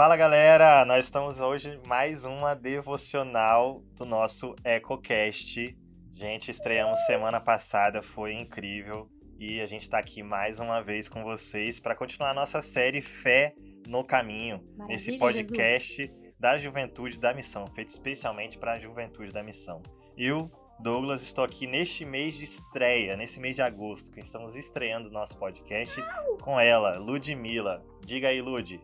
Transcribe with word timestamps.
Fala 0.00 0.16
galera, 0.16 0.82
nós 0.86 1.04
estamos 1.04 1.40
hoje 1.40 1.78
mais 1.86 2.24
uma 2.24 2.54
devocional 2.54 3.82
do 3.96 4.06
nosso 4.06 4.56
EcoCast. 4.64 5.76
Gente, 6.10 6.50
estreamos 6.50 6.98
semana 7.00 7.38
passada, 7.38 8.00
foi 8.00 8.32
incrível 8.32 9.10
e 9.38 9.60
a 9.60 9.66
gente 9.66 9.82
está 9.82 9.98
aqui 9.98 10.22
mais 10.22 10.58
uma 10.58 10.80
vez 10.80 11.06
com 11.06 11.22
vocês 11.22 11.78
para 11.78 11.94
continuar 11.94 12.30
a 12.30 12.34
nossa 12.34 12.62
série 12.62 13.02
Fé 13.02 13.54
no 13.86 14.02
Caminho, 14.02 14.64
Maravilha, 14.74 14.96
esse 14.96 15.18
podcast 15.18 15.96
Jesus. 15.98 16.34
da 16.40 16.56
Juventude 16.56 17.20
da 17.20 17.34
Missão, 17.34 17.66
feito 17.66 17.90
especialmente 17.90 18.56
para 18.56 18.72
a 18.72 18.78
Juventude 18.78 19.34
da 19.34 19.42
Missão. 19.42 19.82
Eu, 20.16 20.50
Douglas, 20.78 21.20
estou 21.20 21.44
aqui 21.44 21.66
neste 21.66 22.06
mês 22.06 22.32
de 22.32 22.44
estreia, 22.44 23.18
nesse 23.18 23.38
mês 23.38 23.54
de 23.54 23.60
agosto, 23.60 24.10
que 24.10 24.20
estamos 24.20 24.56
estreando 24.56 25.10
o 25.10 25.12
nosso 25.12 25.36
podcast 25.36 25.94
com 26.40 26.58
ela, 26.58 26.96
Ludmilla. 26.96 27.84
Diga 28.06 28.28
aí, 28.28 28.40
Lud. 28.40 28.80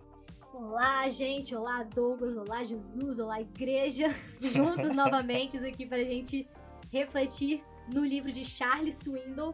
Olá, 0.59 1.07
gente. 1.11 1.55
Olá, 1.55 1.83
Douglas. 1.83 2.35
Olá, 2.35 2.65
Jesus. 2.65 3.19
Olá, 3.19 3.39
igreja. 3.39 4.07
Juntos 4.41 4.91
novamente 4.95 5.59
aqui 5.59 5.85
para 5.85 5.99
a 5.99 6.05
gente 6.05 6.49
refletir 6.91 7.63
no 7.93 8.03
livro 8.03 8.33
de 8.33 8.43
Charles 8.43 8.95
Swindoll, 8.95 9.53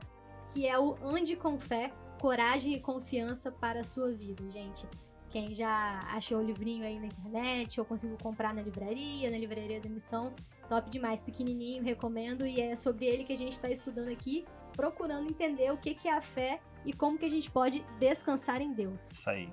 que 0.48 0.64
é 0.64 0.78
o 0.78 0.96
Ande 1.04 1.34
com 1.34 1.58
Fé, 1.58 1.92
Coragem 2.20 2.74
e 2.74 2.80
Confiança 2.80 3.50
para 3.50 3.80
a 3.80 3.84
Sua 3.84 4.12
Vida, 4.12 4.48
gente. 4.48 4.86
Quem 5.28 5.52
já 5.52 5.98
achou 6.12 6.38
o 6.38 6.42
livrinho 6.42 6.86
aí 6.86 7.00
na 7.00 7.06
internet 7.06 7.80
ou 7.80 7.84
conseguiu 7.84 8.16
comprar 8.22 8.54
na 8.54 8.62
livraria, 8.62 9.28
na 9.28 9.38
livraria 9.38 9.80
da 9.80 9.90
missão, 9.90 10.32
top 10.68 10.88
demais, 10.88 11.20
pequenininho, 11.20 11.82
recomendo. 11.82 12.46
E 12.46 12.60
é 12.60 12.76
sobre 12.76 13.06
ele 13.06 13.24
que 13.24 13.32
a 13.32 13.38
gente 13.38 13.54
está 13.54 13.68
estudando 13.68 14.08
aqui, 14.08 14.44
procurando 14.76 15.28
entender 15.28 15.72
o 15.72 15.76
que 15.78 15.96
é 16.06 16.12
a 16.12 16.22
fé 16.22 16.60
e 16.86 16.92
como 16.92 17.18
que 17.18 17.24
a 17.24 17.30
gente 17.30 17.50
pode 17.50 17.84
descansar 17.98 18.62
em 18.62 18.72
Deus. 18.72 19.10
Isso 19.10 19.28
aí. 19.28 19.52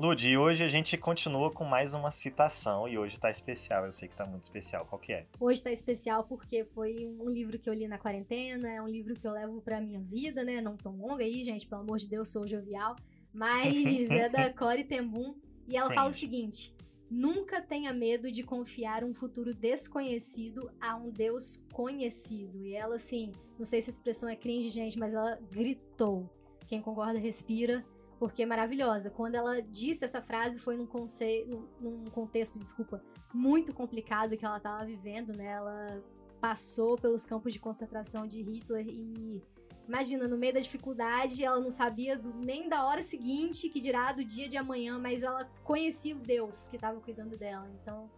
Lud, 0.00 0.26
e 0.26 0.34
hoje 0.34 0.64
a 0.64 0.68
gente 0.68 0.96
continua 0.96 1.50
com 1.50 1.62
mais 1.62 1.92
uma 1.92 2.10
citação 2.10 2.88
e 2.88 2.96
hoje 2.96 3.18
tá 3.18 3.30
especial, 3.30 3.84
eu 3.84 3.92
sei 3.92 4.08
que 4.08 4.16
tá 4.16 4.24
muito 4.24 4.44
especial. 4.44 4.86
Qual 4.86 4.98
que 4.98 5.12
é? 5.12 5.26
Hoje 5.38 5.62
tá 5.62 5.70
especial 5.70 6.24
porque 6.24 6.64
foi 6.64 7.06
um 7.20 7.28
livro 7.28 7.58
que 7.58 7.68
eu 7.68 7.74
li 7.74 7.86
na 7.86 7.98
quarentena, 7.98 8.72
é 8.72 8.80
um 8.80 8.88
livro 8.88 9.12
que 9.12 9.26
eu 9.26 9.32
levo 9.32 9.60
pra 9.60 9.78
minha 9.78 10.00
vida, 10.00 10.42
né? 10.42 10.58
Não 10.62 10.74
tão 10.74 10.96
longa 10.96 11.22
aí, 11.22 11.42
gente, 11.42 11.66
pelo 11.66 11.82
amor 11.82 11.98
de 11.98 12.08
Deus, 12.08 12.30
sou 12.30 12.48
jovial. 12.48 12.96
Mas 13.30 13.74
é 14.10 14.30
da 14.30 14.50
Cory 14.50 14.84
Tembum 14.84 15.34
e 15.68 15.76
ela 15.76 15.92
fala 15.92 16.08
o 16.08 16.12
Cringe. 16.12 16.20
seguinte: 16.20 16.74
Nunca 17.10 17.60
tenha 17.60 17.92
medo 17.92 18.30
de 18.30 18.44
confiar 18.44 19.02
um 19.02 19.12
futuro 19.12 19.52
desconhecido 19.52 20.70
a 20.80 20.96
um 20.96 21.10
Deus 21.10 21.60
conhecido. 21.72 22.64
E 22.64 22.76
ela, 22.76 22.96
assim, 22.96 23.32
não 23.58 23.66
sei 23.66 23.82
se 23.82 23.90
a 23.90 23.92
expressão 23.92 24.28
é 24.28 24.36
cringe, 24.36 24.70
gente, 24.70 24.96
mas 24.96 25.12
ela 25.12 25.36
gritou. 25.50 26.30
Quem 26.68 26.80
concorda, 26.80 27.18
respira, 27.18 27.84
porque 28.20 28.44
é 28.44 28.46
maravilhosa. 28.46 29.10
Quando 29.10 29.34
ela 29.34 29.60
disse 29.60 30.04
essa 30.04 30.22
frase, 30.22 30.60
foi 30.60 30.76
num, 30.76 30.86
conce... 30.86 31.44
num- 31.80 32.04
contexto, 32.12 32.58
desculpa, 32.60 33.02
muito 33.34 33.74
complicado 33.74 34.36
que 34.36 34.44
ela 34.44 34.58
estava 34.58 34.84
vivendo, 34.84 35.36
né? 35.36 35.46
Ela 35.46 36.04
passou 36.40 36.96
pelos 36.96 37.24
campos 37.24 37.52
de 37.52 37.58
concentração 37.58 38.26
de 38.26 38.40
Hitler 38.40 38.86
e 38.86 39.42
imagina, 39.90 40.28
no 40.28 40.38
meio 40.38 40.54
da 40.54 40.60
dificuldade, 40.60 41.44
ela 41.44 41.58
não 41.60 41.70
sabia 41.70 42.16
do- 42.16 42.32
nem 42.32 42.68
da 42.68 42.84
hora 42.86 43.02
seguinte, 43.02 43.68
que 43.68 43.80
dirá 43.80 44.12
do 44.12 44.24
dia 44.24 44.48
de 44.48 44.56
amanhã, 44.56 44.98
mas 44.98 45.24
ela 45.24 45.50
conhecia 45.64 46.14
o 46.14 46.20
Deus 46.20 46.68
que 46.68 46.76
estava 46.76 47.00
cuidando 47.00 47.36
dela. 47.36 47.68
Então, 47.82 48.08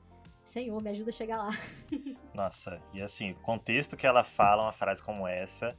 Senhor, 0.44 0.80
me 0.82 0.90
ajuda 0.90 1.08
a 1.08 1.12
chegar 1.12 1.38
lá. 1.38 1.48
Nossa, 2.34 2.78
e 2.92 3.00
assim, 3.00 3.30
o 3.30 3.36
contexto 3.36 3.96
que 3.96 4.06
ela 4.06 4.22
fala 4.22 4.64
uma 4.64 4.72
frase 4.72 5.02
como 5.02 5.26
essa, 5.26 5.74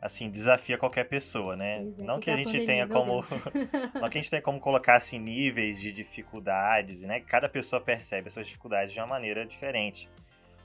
assim, 0.00 0.30
desafia 0.30 0.78
qualquer 0.78 1.04
pessoa, 1.04 1.54
né? 1.54 1.82
É, 1.82 2.02
não 2.02 2.18
que 2.18 2.30
a 2.30 2.34
é 2.34 2.36
gente 2.38 2.64
tenha 2.64 2.88
como. 2.88 3.20
Não 4.00 4.08
que 4.08 4.16
a 4.16 4.20
gente 4.20 4.30
tenha 4.30 4.42
como 4.42 4.60
colocar 4.60 4.96
assim 4.96 5.18
níveis 5.18 5.80
de 5.80 5.92
dificuldades, 5.92 7.00
né? 7.00 7.20
Cada 7.20 7.48
pessoa 7.48 7.82
percebe 7.82 8.28
as 8.28 8.34
suas 8.34 8.46
dificuldades 8.46 8.94
de 8.94 9.00
uma 9.00 9.08
maneira 9.08 9.44
diferente. 9.44 10.08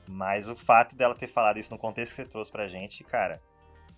Mas 0.07 0.49
o 0.49 0.55
fato 0.55 0.95
dela 0.95 1.15
ter 1.15 1.27
falado 1.27 1.57
isso 1.57 1.71
no 1.71 1.77
contexto 1.79 2.15
que 2.15 2.21
você 2.23 2.29
trouxe 2.29 2.51
pra 2.51 2.67
gente, 2.67 3.03
cara, 3.03 3.41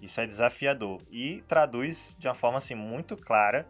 isso 0.06 0.22
é 0.22 0.28
desafiador. 0.28 1.02
E 1.12 1.44
traduz 1.48 2.16
de 2.20 2.28
uma 2.28 2.36
forma 2.36 2.58
assim 2.58 2.76
muito 2.76 3.18
clara 3.18 3.68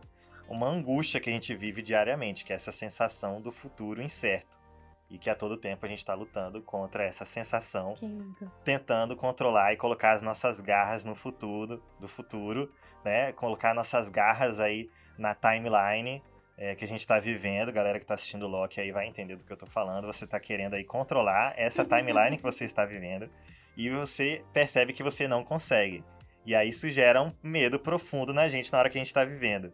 uma 0.48 0.68
angústia 0.68 1.20
que 1.20 1.30
a 1.30 1.34
gente 1.34 1.56
vive 1.56 1.82
diariamente, 1.82 2.46
que 2.46 2.54
é 2.54 2.56
essa 2.56 2.72
sensação 2.72 3.42
do 3.42 3.52
futuro 3.52 4.02
incerto. 4.02 4.58
E 5.10 5.18
que 5.18 5.30
a 5.30 5.36
todo 5.36 5.56
tempo 5.56 5.86
a 5.86 5.90
gente 5.90 6.00
está 6.00 6.14
lutando 6.14 6.62
contra 6.62 7.04
essa 7.04 7.26
sensação 7.26 7.96
tentando 8.64 9.16
controlar 9.16 9.72
e 9.74 9.78
colocar 9.78 10.14
as 10.14 10.22
nossas 10.22 10.60
garras 10.60 11.06
no 11.06 11.14
futuro, 11.14 11.82
do 12.00 12.08
futuro, 12.08 12.72
né? 13.04 13.32
Colocar 13.34 13.74
nossas 13.76 14.10
garras 14.10 14.60
aí 14.60 14.90
na 15.18 15.36
timeline 15.36 16.24
é, 16.58 16.74
que 16.74 16.84
a 16.84 16.88
gente 16.88 17.02
está 17.02 17.20
vivendo. 17.20 17.72
Galera 17.72 18.00
que 18.00 18.04
está 18.04 18.16
assistindo 18.16 18.44
o 18.44 18.50
Loki 18.50 18.82
aí 18.82 18.92
vai 18.92 19.06
entender 19.06 19.36
do 19.36 19.44
que 19.44 19.54
eu 19.54 19.58
tô 19.58 19.68
falando. 19.68 20.08
Você 20.08 20.26
está 20.26 20.40
querendo 20.40 20.74
aí 20.74 20.84
controlar 20.84 21.54
essa 21.56 21.86
timeline 21.86 22.38
que 22.38 22.44
você 22.44 22.66
está 22.66 22.84
vivendo 22.84 23.30
e 23.78 23.92
você 23.92 24.44
percebe 24.54 24.92
que 24.92 25.04
você 25.04 25.28
não 25.28 25.44
consegue. 25.44 26.04
E 26.46 26.54
aí 26.54 26.70
isso 26.70 26.90
gera 26.90 27.22
um 27.22 27.34
medo 27.42 27.80
profundo 27.80 28.34
na 28.34 28.48
gente 28.48 28.72
na 28.72 28.80
hora 28.80 28.90
que 28.90 28.98
a 28.98 29.02
gente 29.02 29.08
está 29.08 29.26
vivendo. 29.26 29.74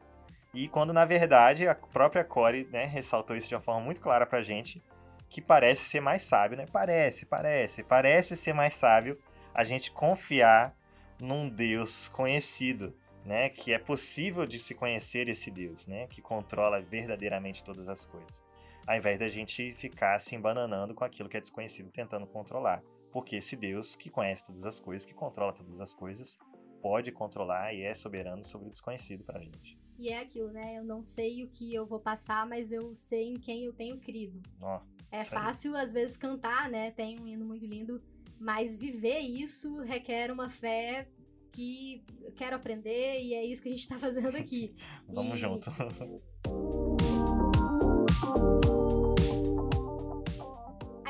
E 0.54 0.68
quando 0.68 0.94
na 0.94 1.06
verdade 1.06 1.68
a 1.68 1.76
própria 1.76 2.24
Corey 2.24 2.68
né, 2.72 2.86
ressaltou 2.86 3.36
isso 3.36 3.48
de 3.48 3.56
uma 3.56 3.62
forma 3.62 3.82
muito 3.82 4.02
clara 4.02 4.26
pra 4.26 4.42
gente, 4.42 4.82
que 5.30 5.42
parece 5.42 5.86
ser 5.86 6.02
mais 6.02 6.26
sábio, 6.26 6.58
né? 6.58 6.66
Parece, 6.72 7.26
parece, 7.26 7.84
parece 7.84 8.36
ser 8.36 8.54
mais 8.54 8.76
sábio 8.76 9.18
a 9.54 9.64
gente 9.64 9.92
confiar 9.92 10.76
num 11.22 11.48
Deus 11.48 12.10
conhecido, 12.10 12.94
né? 13.26 13.50
Que 13.50 13.74
é 13.74 13.80
possível 13.80 14.46
de 14.46 14.60
se 14.60 14.76
conhecer 14.76 15.30
esse 15.30 15.50
Deus, 15.50 15.88
né? 15.88 16.08
Que 16.08 16.22
controla 16.22 16.82
verdadeiramente 16.82 17.64
todas 17.64 17.88
as 17.88 18.06
coisas. 18.06 18.42
Ao 18.86 18.96
invés 18.96 19.20
da 19.20 19.30
gente 19.30 19.74
ficar 19.74 20.20
se 20.20 20.36
embananando 20.36 20.94
com 20.94 21.06
aquilo 21.06 21.30
que 21.30 21.38
é 21.38 21.42
desconhecido, 21.42 21.92
tentando 21.92 22.28
controlar. 22.28 22.82
Porque 23.12 23.38
esse 23.38 23.56
Deus 23.56 23.96
que 23.96 24.10
conhece 24.10 24.46
todas 24.46 24.66
as 24.66 24.80
coisas, 24.80 25.06
que 25.06 25.14
controla 25.14 25.54
todas 25.54 25.80
as 25.80 25.94
coisas, 25.94 26.38
pode 26.82 27.12
controlar 27.12 27.74
e 27.74 27.84
é 27.84 27.94
soberano 27.94 28.44
sobre 28.44 28.68
o 28.68 28.72
desconhecido 28.72 29.24
pra 29.24 29.40
gente. 29.40 29.78
E 30.00 30.10
é 30.10 30.20
aquilo, 30.20 30.50
né? 30.50 30.78
Eu 30.78 30.84
não 30.84 31.04
sei 31.04 31.44
o 31.44 31.48
que 31.50 31.74
eu 31.74 31.86
vou 31.86 32.00
passar, 32.00 32.48
mas 32.48 32.72
eu 32.72 32.96
sei 32.96 33.28
em 33.28 33.36
quem 33.36 33.66
eu 33.66 33.74
tenho 33.74 34.00
crido. 34.00 34.42
Ó, 34.60 34.82
É 35.12 35.20
aí. 35.20 35.26
fácil, 35.26 35.76
às 35.76 35.94
vezes, 35.94 36.18
cantar, 36.18 36.70
né? 36.70 36.90
Tem 36.92 37.20
um 37.20 37.28
hino 37.28 37.46
muito 37.46 37.66
lindo, 37.66 38.02
mas 38.40 38.76
viver 38.76 39.20
isso 39.20 39.82
requer 39.82 40.32
uma 40.32 40.50
fé 40.50 41.08
que 41.52 42.04
eu 42.22 42.32
quero 42.32 42.56
aprender 42.56 43.22
e 43.22 43.34
é 43.36 43.46
isso 43.46 43.62
que 43.62 43.70
a 43.70 43.72
gente 43.72 43.88
tá 43.88 44.00
fazendo 44.00 44.36
aqui. 44.38 44.74
vamos 45.08 45.38
E- 45.38 45.42
junto. 45.42 45.70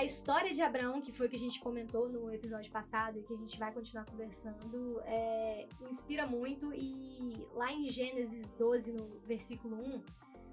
A 0.01 0.03
história 0.03 0.51
de 0.51 0.63
Abraão, 0.63 0.99
que 0.99 1.11
foi 1.11 1.27
o 1.27 1.29
que 1.29 1.35
a 1.35 1.39
gente 1.39 1.59
comentou 1.59 2.09
no 2.09 2.33
episódio 2.33 2.71
passado 2.71 3.19
e 3.19 3.21
que 3.21 3.31
a 3.35 3.37
gente 3.37 3.59
vai 3.59 3.71
continuar 3.71 4.03
conversando, 4.03 4.99
é, 5.05 5.67
inspira 5.91 6.25
muito. 6.25 6.73
E 6.73 7.47
lá 7.53 7.71
em 7.71 7.87
Gênesis 7.87 8.49
12, 8.49 8.93
no 8.93 9.19
versículo 9.27 9.75
1, 9.75 10.03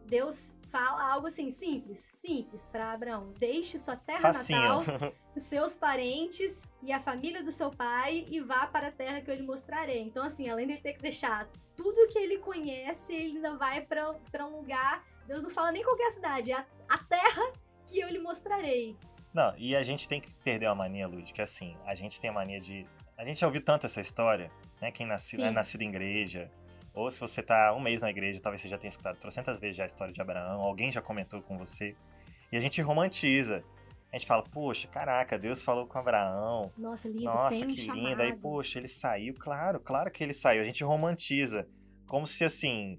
Deus 0.04 0.54
fala 0.66 1.14
algo 1.14 1.28
assim, 1.28 1.50
simples, 1.50 2.06
simples 2.12 2.66
para 2.66 2.92
Abraão. 2.92 3.32
Deixe 3.38 3.78
sua 3.78 3.97
terra 3.97 4.34
Facinho. 4.34 4.60
natal, 4.60 4.84
seus 5.38 5.75
parentes 5.75 6.60
e 6.82 6.92
a 6.92 7.00
família 7.00 7.42
do 7.42 7.50
seu 7.50 7.70
pai 7.70 8.26
e 8.28 8.41
vá 8.41 8.66
para 8.66 8.88
a 8.88 8.92
terra 8.92 9.22
que 9.22 9.31
eu 9.31 9.34
lhe 9.34 9.42
mostrarei. 9.42 10.03
Então, 10.03 10.25
assim, 10.25 10.50
além 10.50 10.66
de 10.66 10.72
ele 10.75 10.82
ter 10.82 10.92
que 10.92 11.00
deixar 11.00 11.48
tudo 11.75 12.06
que 12.08 12.19
ele 12.19 12.37
conhece, 12.37 13.14
ele 13.14 13.37
ainda 13.37 13.56
vai 13.56 13.81
para 13.81 14.47
um 14.47 14.58
lugar. 14.58 15.06
Deus 15.26 15.42
não 15.42 15.48
fala 15.48 15.72
nem 15.72 15.82
qualquer 15.82 16.12
cidade, 16.12 16.53
é 16.53 16.56
a, 16.56 16.66
a 16.87 16.98
terra 16.98 17.50
que 17.87 17.98
eu 17.98 18.08
lhe 18.10 18.19
mostrarei. 18.19 18.94
Não, 19.38 19.55
e 19.56 19.76
a 19.76 19.82
gente 19.85 20.08
tem 20.08 20.20
que 20.20 20.35
perder 20.43 20.67
a 20.67 20.75
mania, 20.75 21.06
Lud, 21.06 21.32
que 21.32 21.40
assim, 21.40 21.76
a 21.87 21.94
gente 21.94 22.20
tem 22.20 22.29
a 22.29 22.32
mania 22.32 22.61
de. 22.61 22.85
A 23.17 23.25
gente 23.25 23.38
já 23.38 23.46
ouviu 23.46 23.62
tanto 23.62 23.87
essa 23.87 24.00
história, 24.00 24.50
né? 24.81 24.90
Quem 24.90 25.06
nasce, 25.06 25.37
Sim. 25.37 25.44
é 25.44 25.50
nascido 25.52 25.82
em 25.82 25.88
igreja, 25.90 26.50
ou 26.93 27.08
se 27.08 27.20
você 27.20 27.40
tá 27.40 27.73
um 27.73 27.79
mês 27.81 28.00
na 28.00 28.11
igreja, 28.11 28.40
talvez 28.43 28.61
você 28.62 28.69
já 28.69 28.76
tenha 28.76 28.88
escutado 28.88 29.17
trocentas 29.19 29.61
vezes 29.61 29.76
já 29.76 29.85
a 29.85 29.87
história 29.87 30.12
de 30.12 30.20
Abraão, 30.20 30.61
alguém 30.61 30.90
já 30.90 31.00
comentou 31.00 31.40
com 31.40 31.56
você. 31.56 31.94
E 32.50 32.56
a 32.56 32.61
gente 32.61 32.81
romantiza. 32.82 33.62
A 34.12 34.17
gente 34.17 34.26
fala, 34.26 34.43
poxa, 34.43 34.88
caraca, 34.88 35.38
Deus 35.38 35.62
falou 35.62 35.87
com 35.87 35.99
Abraão. 35.99 36.73
Nossa, 36.79 37.08
lindo, 37.08 37.25
Nossa, 37.25 37.67
que 37.67 37.76
chamado. 37.82 38.00
lindo. 38.00 38.23
Aí, 38.23 38.35
poxa, 38.35 38.79
ele 38.79 38.88
saiu. 38.88 39.35
Claro, 39.35 39.79
claro 39.79 40.11
que 40.11 40.25
ele 40.25 40.32
saiu. 40.32 40.62
A 40.62 40.64
gente 40.64 40.82
romantiza. 40.82 41.69
Como 42.06 42.26
se 42.26 42.43
assim. 42.44 42.99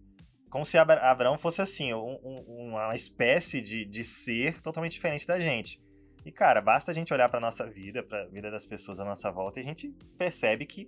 Como 0.52 0.64
se 0.64 0.78
Abra- 0.78 1.02
Abraão 1.10 1.38
fosse 1.38 1.62
assim, 1.64 1.94
um- 1.96 2.20
um- 2.24 2.68
uma 2.70 2.96
espécie 2.96 3.60
de, 3.60 3.86
de 3.86 4.04
ser 4.04 4.62
totalmente 4.62 4.94
diferente 4.94 5.26
da 5.28 5.40
gente. 5.40 5.80
E, 6.30 6.32
cara, 6.32 6.62
basta 6.62 6.92
a 6.92 6.94
gente 6.94 7.12
olhar 7.12 7.28
pra 7.28 7.40
nossa 7.40 7.66
vida, 7.66 8.04
pra 8.04 8.24
vida 8.26 8.52
das 8.52 8.64
pessoas 8.64 9.00
à 9.00 9.04
nossa 9.04 9.32
volta, 9.32 9.60
e 9.60 9.64
a 9.64 9.66
gente 9.66 9.90
percebe 10.16 10.64
que, 10.64 10.88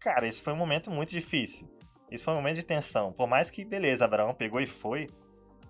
cara, 0.00 0.26
esse 0.26 0.42
foi 0.42 0.52
um 0.52 0.56
momento 0.56 0.90
muito 0.90 1.10
difícil. 1.10 1.68
Esse 2.10 2.24
foi 2.24 2.34
um 2.34 2.38
momento 2.38 2.56
de 2.56 2.64
tensão. 2.64 3.12
Por 3.12 3.28
mais 3.28 3.48
que, 3.48 3.64
beleza, 3.64 4.04
Abraão 4.04 4.34
pegou 4.34 4.60
e 4.60 4.66
foi. 4.66 5.06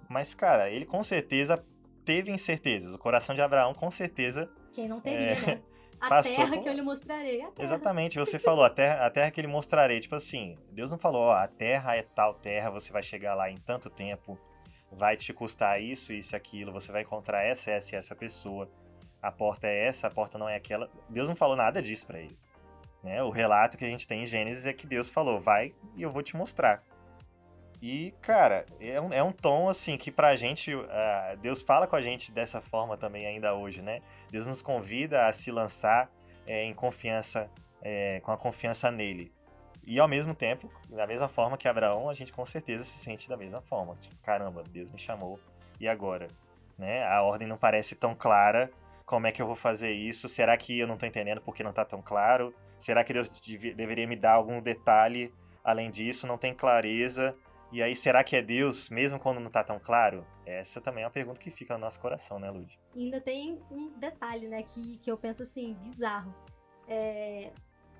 Mas, 0.08 0.32
cara, 0.34 0.70
ele 0.70 0.86
com 0.86 1.04
certeza 1.04 1.62
teve 2.06 2.30
incertezas. 2.32 2.94
O 2.94 2.98
coração 2.98 3.34
de 3.34 3.42
Abraão, 3.42 3.74
com 3.74 3.90
certeza, 3.90 4.50
Quem 4.72 4.88
não 4.88 4.98
teria, 4.98 5.32
É. 5.32 5.46
né? 5.56 5.62
A 6.00 6.08
Passou 6.08 6.34
terra 6.34 6.58
que 6.58 6.68
eu 6.68 6.72
lhe 6.72 6.80
mostrarei. 6.82 7.42
A 7.42 7.50
terra. 7.50 7.64
Exatamente, 7.64 8.18
você 8.18 8.38
falou, 8.38 8.64
a 8.64 8.70
terra, 8.70 9.06
a 9.06 9.10
terra 9.10 9.30
que 9.30 9.38
ele 9.40 9.46
mostrarei. 9.46 10.00
Tipo 10.00 10.16
assim, 10.16 10.56
Deus 10.72 10.90
não 10.90 10.96
falou, 10.98 11.24
ó, 11.26 11.32
a 11.34 11.46
terra 11.46 11.94
é 11.96 12.02
tal 12.02 12.32
terra, 12.34 12.70
você 12.70 12.90
vai 12.90 13.02
chegar 13.02 13.34
lá 13.34 13.48
em 13.50 13.56
tanto 13.56 13.88
tempo, 13.90 14.36
vai 14.90 15.16
te 15.18 15.32
custar 15.34 15.80
isso, 15.82 16.12
isso 16.14 16.34
aquilo, 16.34 16.72
você 16.72 16.90
vai 16.90 17.02
encontrar 17.02 17.44
essa, 17.44 17.70
essa 17.70 17.94
e 17.94 17.98
essa 17.98 18.16
pessoa. 18.16 18.68
A 19.22 19.30
porta 19.30 19.68
é 19.68 19.86
essa, 19.86 20.08
a 20.08 20.10
porta 20.10 20.36
não 20.36 20.48
é 20.48 20.56
aquela. 20.56 20.90
Deus 21.08 21.28
não 21.28 21.36
falou 21.36 21.56
nada 21.56 21.80
disso 21.80 22.06
pra 22.06 22.18
ele. 22.18 22.36
Né? 23.02 23.22
O 23.22 23.30
relato 23.30 23.78
que 23.78 23.84
a 23.84 23.88
gente 23.88 24.06
tem 24.06 24.22
em 24.22 24.26
Gênesis 24.26 24.66
é 24.66 24.72
que 24.72 24.86
Deus 24.86 25.08
falou, 25.08 25.40
vai 25.40 25.72
e 25.96 26.02
eu 26.02 26.10
vou 26.10 26.22
te 26.22 26.36
mostrar. 26.36 26.82
E, 27.80 28.14
cara, 28.22 28.64
é 28.80 29.00
um, 29.00 29.12
é 29.12 29.22
um 29.22 29.32
tom, 29.32 29.68
assim, 29.68 29.96
que 29.96 30.10
pra 30.12 30.36
gente, 30.36 30.72
ah, 30.88 31.36
Deus 31.40 31.62
fala 31.62 31.86
com 31.86 31.96
a 31.96 32.00
gente 32.00 32.30
dessa 32.30 32.60
forma 32.60 32.96
também 32.96 33.26
ainda 33.26 33.54
hoje, 33.54 33.82
né? 33.82 34.00
Deus 34.30 34.46
nos 34.46 34.62
convida 34.62 35.26
a 35.26 35.32
se 35.32 35.50
lançar 35.50 36.08
é, 36.46 36.62
em 36.62 36.72
confiança, 36.72 37.50
é, 37.82 38.20
com 38.20 38.30
a 38.30 38.36
confiança 38.36 38.88
nele. 38.88 39.32
E 39.84 39.98
ao 39.98 40.06
mesmo 40.06 40.32
tempo, 40.32 40.70
da 40.88 41.08
mesma 41.08 41.28
forma 41.28 41.58
que 41.58 41.66
Abraão, 41.66 42.08
a 42.08 42.14
gente 42.14 42.32
com 42.32 42.46
certeza 42.46 42.84
se 42.84 42.98
sente 42.98 43.28
da 43.28 43.36
mesma 43.36 43.60
forma. 43.62 43.96
Tipo, 43.96 44.16
caramba, 44.22 44.62
Deus 44.62 44.88
me 44.92 44.98
chamou, 44.98 45.40
e 45.80 45.88
agora? 45.88 46.28
Né? 46.78 47.04
A 47.04 47.20
ordem 47.22 47.48
não 47.48 47.58
parece 47.58 47.96
tão 47.96 48.14
clara. 48.14 48.70
Como 49.12 49.26
é 49.26 49.30
que 49.30 49.42
eu 49.42 49.46
vou 49.46 49.54
fazer 49.54 49.92
isso? 49.92 50.26
Será 50.26 50.56
que 50.56 50.78
eu 50.78 50.86
não 50.86 50.96
tô 50.96 51.04
entendendo 51.04 51.42
porque 51.42 51.62
não 51.62 51.70
tá 51.70 51.84
tão 51.84 52.00
claro? 52.00 52.54
Será 52.80 53.04
que 53.04 53.12
Deus 53.12 53.28
dev- 53.28 53.74
deveria 53.74 54.06
me 54.06 54.16
dar 54.16 54.32
algum 54.32 54.58
detalhe 54.58 55.30
além 55.62 55.90
disso? 55.90 56.26
Não 56.26 56.38
tem 56.38 56.54
clareza. 56.54 57.36
E 57.70 57.82
aí, 57.82 57.94
será 57.94 58.24
que 58.24 58.34
é 58.34 58.40
Deus, 58.40 58.88
mesmo 58.88 59.18
quando 59.18 59.38
não 59.38 59.50
tá 59.50 59.62
tão 59.62 59.78
claro? 59.78 60.26
Essa 60.46 60.80
também 60.80 61.04
é 61.04 61.06
uma 61.06 61.12
pergunta 61.12 61.38
que 61.38 61.50
fica 61.50 61.74
no 61.74 61.80
nosso 61.80 62.00
coração, 62.00 62.38
né, 62.38 62.50
Lud? 62.50 62.80
Ainda 62.96 63.20
tem 63.20 63.60
um 63.70 63.90
detalhe, 63.98 64.48
né, 64.48 64.62
que, 64.62 64.96
que 64.96 65.12
eu 65.12 65.18
penso 65.18 65.42
assim, 65.42 65.74
bizarro. 65.82 66.34
É, 66.88 67.50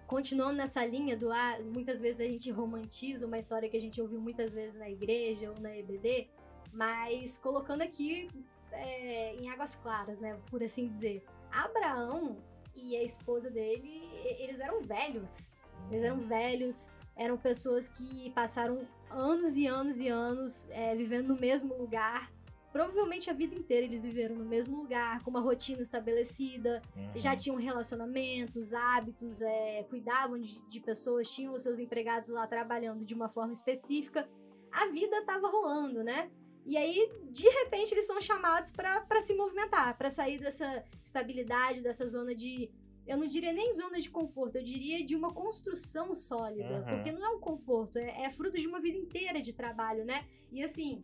continuando 0.07 0.57
nessa 0.57 0.83
linha 0.83 1.15
do 1.15 1.31
ah, 1.31 1.59
muitas 1.75 2.01
vezes 2.01 2.23
a 2.23 2.25
gente 2.27 2.51
romantiza 2.51 3.27
uma 3.27 3.39
história 3.39 3.69
que 3.69 3.77
a 3.77 3.81
gente 3.81 4.01
ouviu 4.01 4.19
muitas 4.19 4.55
vezes 4.55 4.79
na 4.79 4.89
igreja 4.89 5.51
ou 5.51 5.61
na 5.61 5.77
EBD, 5.77 6.31
mas 6.73 7.37
colocando 7.37 7.83
aqui 7.83 8.31
é, 8.73 9.35
em 9.37 9.49
águas 9.51 9.75
claras, 9.75 10.19
né, 10.21 10.39
por 10.51 10.63
assim 10.63 10.87
dizer. 10.87 11.25
Abraão 11.51 12.37
e 12.75 12.97
a 12.97 13.03
esposa 13.03 13.51
dele, 13.51 14.09
eles 14.39 14.61
eram 14.61 14.81
velhos. 14.81 15.51
Eles 15.91 16.05
eram 16.05 16.19
velhos, 16.19 16.89
eram 17.17 17.37
pessoas 17.37 17.89
que 17.89 18.31
passaram 18.31 18.87
anos 19.11 19.57
e 19.57 19.67
anos 19.67 19.99
e 19.99 20.09
anos 20.09 20.67
é, 20.71 20.95
vivendo 20.95 21.29
no 21.29 21.41
mesmo 21.41 21.75
lugar. 21.77 22.31
Provavelmente 22.73 23.29
a 23.29 23.35
vida 23.35 23.55
inteira 23.55 23.85
eles 23.85 24.03
viveram 24.03 24.35
no 24.35 24.47
mesmo 24.47 24.79
lugar, 24.79 25.23
com 25.23 25.29
uma 25.29 25.41
rotina 25.41 25.83
estabelecida, 25.83 26.81
Uhum. 26.97 27.11
já 27.17 27.37
tinham 27.37 27.57
relacionamentos, 27.59 28.73
hábitos, 28.73 29.43
é, 29.43 29.83
cuidavam 29.91 30.39
de, 30.39 30.59
de 30.69 30.81
pessoas, 30.81 31.31
tinham 31.31 31.53
os 31.53 31.61
seus 31.63 31.79
empregados 31.79 32.31
lá 32.31 32.47
trabalhando 32.47 33.05
de 33.05 33.13
uma 33.13 33.29
forma 33.29 33.53
específica. 33.53 34.27
A 34.71 34.87
vida 34.87 35.23
tava 35.27 35.49
rolando, 35.51 36.03
né? 36.03 36.31
E 36.65 36.77
aí, 36.77 37.11
de 37.31 37.49
repente, 37.49 37.93
eles 37.93 38.07
são 38.07 38.21
chamados 38.21 38.71
para 38.71 39.21
se 39.21 39.35
movimentar, 39.35 39.97
para 39.99 40.11
sair 40.11 40.39
dessa 40.39 40.85
estabilidade, 41.05 41.83
dessa 41.83 42.07
zona 42.07 42.35
de. 42.35 42.71
Eu 43.05 43.17
não 43.17 43.27
diria 43.27 43.53
nem 43.53 43.73
zona 43.73 43.99
de 43.99 44.09
conforto, 44.09 44.57
eu 44.57 44.63
diria 44.63 45.05
de 45.05 45.17
uma 45.17 45.33
construção 45.33 46.15
sólida. 46.15 46.79
Uhum. 46.79 46.85
Porque 46.85 47.11
não 47.11 47.25
é 47.25 47.29
um 47.31 47.41
conforto, 47.41 47.99
é, 47.99 48.23
é 48.23 48.31
fruto 48.31 48.61
de 48.61 48.69
uma 48.69 48.81
vida 48.81 48.97
inteira 48.97 49.43
de 49.43 49.53
trabalho, 49.53 50.05
né? 50.05 50.25
E 50.53 50.63
assim, 50.63 51.03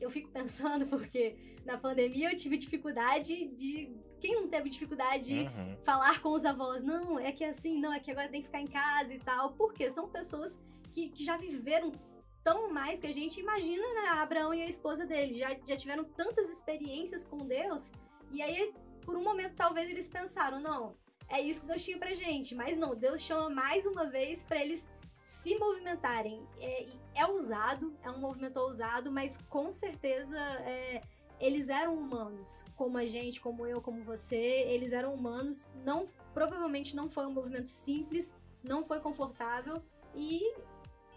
eu 0.00 0.08
fico 0.08 0.30
pensando 0.30 0.86
porque 0.88 1.36
na 1.66 1.76
pandemia 1.76 2.30
eu 2.32 2.36
tive 2.36 2.56
dificuldade 2.56 3.48
de. 3.48 3.90
Quem 4.20 4.36
não 4.36 4.48
teve 4.48 4.70
dificuldade 4.70 5.24
de 5.24 5.40
Uhum. 5.40 5.76
falar 5.84 6.22
com 6.22 6.30
os 6.30 6.44
avós? 6.44 6.82
Não, 6.82 7.18
é 7.18 7.32
que 7.32 7.44
assim, 7.44 7.78
não, 7.80 7.92
é 7.92 7.98
que 8.00 8.10
agora 8.10 8.28
tem 8.28 8.40
que 8.40 8.46
ficar 8.46 8.60
em 8.60 8.66
casa 8.66 9.12
e 9.12 9.18
tal. 9.18 9.52
Porque 9.52 9.90
são 9.90 10.08
pessoas 10.08 10.58
que, 10.94 11.08
que 11.10 11.24
já 11.24 11.36
viveram 11.36 11.90
tão 12.42 12.72
mais 12.72 12.98
que 12.98 13.06
a 13.06 13.12
gente 13.12 13.40
imagina, 13.40 13.82
né? 13.94 14.08
Abraão 14.20 14.52
e 14.52 14.62
a 14.62 14.68
esposa 14.68 15.06
dele 15.06 15.34
já, 15.34 15.56
já 15.66 15.76
tiveram 15.76 16.04
tantas 16.04 16.48
experiências 16.48 17.24
com 17.24 17.38
Deus. 17.38 17.90
E 18.30 18.42
aí, 18.42 18.72
por 19.02 19.16
um 19.16 19.22
momento, 19.22 19.54
talvez 19.54 19.88
eles 19.90 20.08
pensaram: 20.08 20.60
não, 20.60 20.96
é 21.28 21.40
isso 21.40 21.62
que 21.62 21.66
Deus 21.66 21.84
tinha 21.84 21.98
pra 21.98 22.14
gente. 22.14 22.54
Mas 22.54 22.76
não, 22.76 22.94
Deus 22.94 23.20
chama 23.20 23.48
mais 23.48 23.86
uma 23.86 24.06
vez 24.06 24.42
pra 24.42 24.62
eles 24.62 24.88
se 25.18 25.56
movimentarem. 25.58 26.46
É, 26.58 26.86
é 27.14 27.26
ousado, 27.26 27.96
é 28.02 28.10
um 28.10 28.18
movimento 28.18 28.56
ousado, 28.58 29.10
mas 29.10 29.36
com 29.48 29.70
certeza 29.70 30.36
é, 30.36 31.00
eles 31.40 31.68
eram 31.68 31.94
humanos, 31.94 32.64
como 32.76 32.98
a 32.98 33.06
gente, 33.06 33.40
como 33.40 33.66
eu, 33.66 33.80
como 33.80 34.02
você. 34.02 34.36
Eles 34.36 34.92
eram 34.92 35.14
humanos. 35.14 35.70
Não, 35.84 36.08
provavelmente 36.34 36.96
não 36.96 37.08
foi 37.08 37.26
um 37.26 37.32
movimento 37.32 37.68
simples, 37.68 38.36
não 38.62 38.84
foi 38.84 39.00
confortável 39.00 39.82
e 40.14 40.54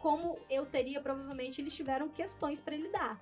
como 0.05 0.37
eu 0.51 0.67
teria, 0.67 1.01
provavelmente 1.01 1.59
eles 1.59 1.75
tiveram 1.75 2.07
questões 2.07 2.61
pra 2.61 2.75
lidar. 2.75 3.19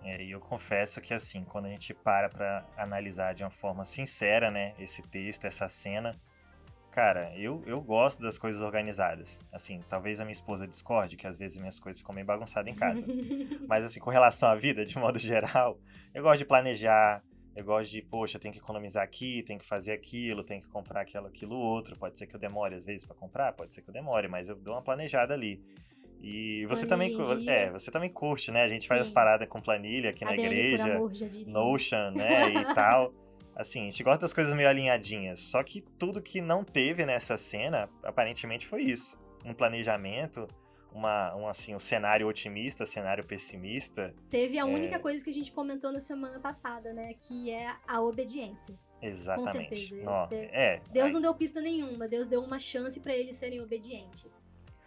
É, 0.00 0.22
e 0.22 0.30
eu 0.30 0.38
confesso 0.38 1.00
que 1.00 1.12
assim, 1.12 1.42
quando 1.42 1.64
a 1.64 1.68
gente 1.68 1.92
para 1.92 2.28
pra 2.28 2.64
analisar 2.76 3.34
de 3.34 3.42
uma 3.42 3.50
forma 3.50 3.84
sincera, 3.84 4.48
né, 4.48 4.76
esse 4.78 5.02
texto, 5.02 5.44
essa 5.44 5.68
cena, 5.68 6.12
cara, 6.92 7.36
eu, 7.36 7.64
eu 7.66 7.80
gosto 7.80 8.22
das 8.22 8.38
coisas 8.38 8.62
organizadas. 8.62 9.40
Assim, 9.52 9.80
talvez 9.88 10.20
a 10.20 10.24
minha 10.24 10.34
esposa 10.34 10.68
discorde, 10.68 11.16
que 11.16 11.26
às 11.26 11.36
vezes 11.36 11.58
minhas 11.58 11.80
coisas 11.80 12.00
ficam 12.00 12.14
meio 12.14 12.24
bagunçadas 12.28 12.72
em 12.72 12.76
casa. 12.76 13.04
Mas 13.66 13.82
assim, 13.82 13.98
com 13.98 14.10
relação 14.10 14.48
à 14.48 14.54
vida, 14.54 14.86
de 14.86 14.96
modo 14.96 15.18
geral, 15.18 15.80
eu 16.14 16.22
gosto 16.22 16.38
de 16.38 16.44
planejar, 16.44 17.24
eu 17.56 17.64
gosto 17.64 17.90
de, 17.90 18.00
poxa, 18.02 18.38
tem 18.38 18.52
que 18.52 18.58
economizar 18.58 19.02
aqui, 19.02 19.42
tem 19.42 19.58
que 19.58 19.66
fazer 19.66 19.90
aquilo, 19.90 20.44
tem 20.44 20.60
que 20.60 20.68
comprar 20.68 21.00
aquilo, 21.00 21.26
aquilo 21.26 21.56
outro. 21.56 21.98
Pode 21.98 22.16
ser 22.16 22.28
que 22.28 22.36
eu 22.36 22.40
demore 22.40 22.76
às 22.76 22.84
vezes 22.84 23.04
pra 23.04 23.16
comprar, 23.16 23.52
pode 23.52 23.74
ser 23.74 23.82
que 23.82 23.90
eu 23.90 23.94
demore, 23.94 24.28
mas 24.28 24.48
eu 24.48 24.54
dou 24.54 24.74
uma 24.74 24.82
planejada 24.82 25.34
ali. 25.34 25.60
E 26.26 26.64
você 26.66 26.86
também, 26.86 27.14
Planilha 27.14 27.50
é, 27.52 27.70
você 27.70 27.90
também 27.90 28.08
curte, 28.10 28.50
né? 28.50 28.62
A 28.62 28.68
gente 28.68 28.88
faz 28.88 29.02
as 29.02 29.08
Sim. 29.08 29.12
paradas 29.12 29.46
com 29.46 29.60
planilha 29.60 30.08
aqui 30.10 30.24
na 30.24 30.32
igreja, 30.34 30.94
amor. 30.94 31.12
Notion, 31.46 32.12
né, 32.12 32.48
e 32.50 32.64
tal. 32.74 33.12
Assim, 33.54 33.82
a 33.82 33.84
gente 33.84 34.02
gosta 34.02 34.22
das 34.22 34.32
coisas 34.32 34.54
meio 34.54 34.68
alinhadinhas. 34.68 35.40
Só 35.40 35.62
que 35.62 35.82
tudo 35.98 36.22
que 36.22 36.40
não 36.40 36.64
teve 36.64 37.04
nessa 37.04 37.36
cena, 37.36 37.88
aparentemente 38.02 38.66
foi 38.66 38.82
isso. 38.82 39.16
Um 39.44 39.52
planejamento, 39.52 40.48
uma, 40.92 41.36
um, 41.36 41.46
assim, 41.46 41.74
um 41.74 41.78
cenário 41.78 42.26
otimista, 42.26 42.86
cenário 42.86 43.24
pessimista. 43.26 44.14
Teve 44.30 44.58
a 44.58 44.62
É. 44.62 44.64
única 44.64 44.98
coisa 44.98 45.22
que 45.22 45.30
a 45.30 45.34
gente 45.34 45.52
comentou 45.52 45.92
na 45.92 46.00
semana 46.00 46.40
passada, 46.40 46.92
né? 46.94 47.12
Que 47.20 47.50
é 47.50 47.70
a 47.86 48.00
obediência. 48.00 48.74
Exatamente. 49.02 49.68
certeza. 49.86 50.02
Nó- 50.02 50.26
De- 50.26 50.36
é, 50.36 50.80
Deus 50.90 51.08
aí- 51.08 51.12
não 51.12 51.20
deu 51.20 51.34
pista 51.34 51.60
nenhuma, 51.60 52.08
Deus 52.08 52.26
deu 52.26 52.40
uma 52.42 52.58
chance 52.58 52.98
pra 52.98 53.14
eles 53.14 53.36
serem 53.36 53.60
obedientes. 53.60 54.43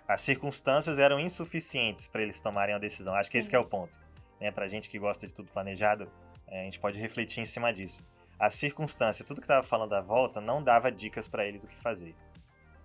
As 0.08 0.22
circunstâncias 0.22 0.98
eram 0.98 1.20
insuficientes 1.20 2.08
para 2.08 2.22
eles 2.22 2.40
tomarem 2.40 2.74
a 2.74 2.80
decisão. 2.80 3.14
Acho 3.14 3.30
que 3.30 3.38
esse 3.38 3.46
Sim. 3.48 3.50
que 3.52 3.56
é 3.56 3.60
o 3.60 3.66
ponto. 3.66 4.00
Né? 4.40 4.52
Pra 4.52 4.68
gente 4.68 4.90
que 4.90 4.98
gosta 4.98 5.28
de 5.28 5.34
tudo 5.34 5.52
planejado, 5.52 6.10
é, 6.48 6.62
a 6.62 6.64
gente 6.64 6.80
pode 6.80 6.98
refletir 6.98 7.42
em 7.42 7.46
cima 7.46 7.74
disso. 7.74 8.06
A 8.40 8.50
circunstância, 8.50 9.26
tudo 9.26 9.42
que 9.42 9.48
tava 9.48 9.64
falando 9.66 9.94
à 9.94 10.02
volta, 10.02 10.40
não 10.40 10.64
dava 10.64 10.92
dicas 10.92 11.28
para 11.28 11.46
ele 11.46 11.60
do 11.60 11.68
que 11.68 11.76
fazer. 11.78 12.16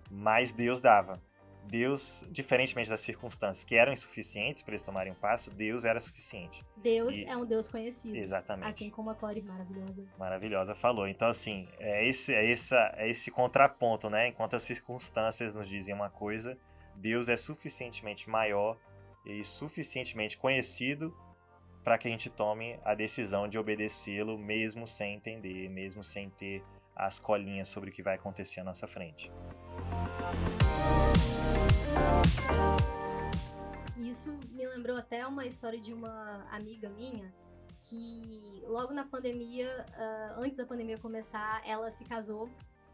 Mas 0.09 0.51
Deus 0.51 0.81
dava. 0.81 1.21
Deus, 1.65 2.25
diferentemente 2.29 2.89
das 2.89 2.99
circunstâncias 2.99 3.63
que 3.63 3.75
eram 3.75 3.93
insuficientes 3.93 4.61
para 4.61 4.73
eles 4.73 4.83
tomarem 4.83 5.13
um 5.13 5.15
passo, 5.15 5.49
Deus 5.49 5.85
era 5.85 5.99
suficiente. 5.99 6.61
Deus 6.75 7.15
E- 7.15 7.25
é 7.25 7.37
um 7.37 7.45
Deus 7.45 7.69
conhecido. 7.69 8.17
Exatamente. 8.17 8.67
Assim 8.67 8.89
como 8.89 9.09
a 9.11 9.15
Core 9.15 9.41
maravilhosa. 9.41 10.03
Maravilhosa 10.19 10.75
falou. 10.75 11.07
Então, 11.07 11.29
assim, 11.29 11.69
é 11.79 12.05
esse, 12.05 12.33
é, 12.33 12.51
essa, 12.51 12.93
é 12.97 13.09
esse 13.09 13.31
contraponto, 13.31 14.09
né? 14.09 14.27
Enquanto 14.27 14.57
as 14.57 14.63
circunstâncias 14.63 15.53
nos 15.53 15.69
dizem 15.69 15.93
uma 15.93 16.09
coisa, 16.09 16.57
Deus 16.95 17.29
é 17.29 17.35
suficientemente 17.35 18.29
maior 18.29 18.77
e 19.25 19.43
suficientemente 19.43 20.37
conhecido 20.37 21.15
para 21.83 21.97
que 21.97 22.07
a 22.07 22.11
gente 22.11 22.29
tome 22.29 22.79
a 22.83 22.95
decisão 22.95 23.47
de 23.47 23.57
obedecê-lo, 23.57 24.37
mesmo 24.37 24.87
sem 24.87 25.15
entender, 25.15 25.69
mesmo 25.69 26.03
sem 26.03 26.29
ter 26.29 26.63
as 26.95 27.19
colinhas 27.19 27.69
sobre 27.69 27.89
o 27.89 27.93
que 27.93 28.01
vai 28.01 28.15
acontecer 28.15 28.61
à 28.61 28.63
nossa 28.63 28.87
frente. 28.87 29.31
Isso 33.97 34.37
me 34.51 34.65
lembrou 34.65 34.95
até 34.95 35.25
uma 35.27 35.45
história 35.45 35.79
de 35.79 35.93
uma 35.93 36.47
amiga 36.51 36.89
minha 36.89 37.33
que 37.81 38.63
logo 38.65 38.93
na 38.93 39.03
pandemia, 39.03 39.85
ah, 39.93 40.35
antes 40.37 40.57
da 40.57 40.65
pandemia 40.65 40.97
começar, 40.97 41.61
ela 41.65 41.91
se 41.91 42.05
casou 42.05 42.49